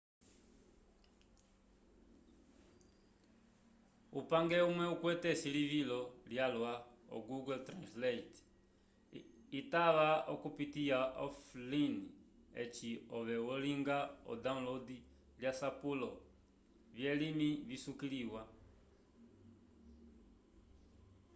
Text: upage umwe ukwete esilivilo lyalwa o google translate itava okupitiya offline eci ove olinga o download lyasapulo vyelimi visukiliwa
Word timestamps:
upage 4.19 4.57
umwe 4.69 4.85
ukwete 4.95 5.27
esilivilo 5.35 5.99
lyalwa 6.31 6.73
o 7.15 7.17
google 7.29 7.59
translate 7.67 8.37
itava 9.59 10.09
okupitiya 10.33 10.99
offline 11.25 11.97
eci 12.63 12.91
ove 13.17 13.35
olinga 13.53 13.97
o 14.31 14.33
download 14.45 14.87
lyasapulo 15.39 16.09
vyelimi 16.95 17.49
visukiliwa 17.67 18.41